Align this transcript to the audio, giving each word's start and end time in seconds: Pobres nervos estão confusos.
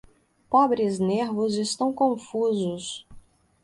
Pobres 0.49 0.97
nervos 0.97 1.53
estão 1.57 1.93
confusos. 1.93 3.05